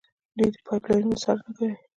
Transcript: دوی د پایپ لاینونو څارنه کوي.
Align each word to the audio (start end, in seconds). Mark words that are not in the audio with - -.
دوی 0.37 0.49
د 0.53 0.57
پایپ 0.65 0.83
لاینونو 0.89 1.21
څارنه 1.23 1.51
کوي. 1.57 1.73